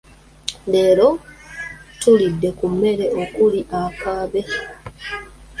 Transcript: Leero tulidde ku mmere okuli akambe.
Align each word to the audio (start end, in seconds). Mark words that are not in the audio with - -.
Leero 0.71 1.07
tulidde 1.99 2.49
ku 2.57 2.65
mmere 2.73 3.05
okuli 3.21 3.59
akambe. 3.81 4.41